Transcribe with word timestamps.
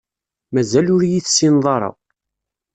Mazal 0.53 0.87
ur 0.95 1.01
iyi-tessineḍ 1.03 1.65
ara. 1.75 1.89